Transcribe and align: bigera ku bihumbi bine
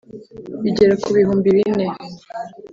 bigera 0.63 0.93
ku 1.03 1.09
bihumbi 1.17 1.47
bine 1.55 1.85